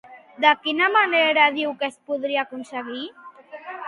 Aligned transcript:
De 0.43 0.51
quina 0.61 0.85
manera 0.95 1.43
diu 1.57 1.73
que 1.81 1.89
es 1.91 1.99
podria 2.07 2.47
aconseguir? 2.47 3.03